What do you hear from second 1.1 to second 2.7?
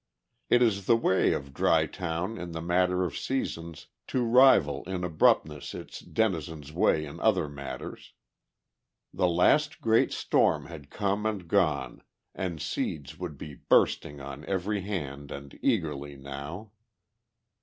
of Dry Town in the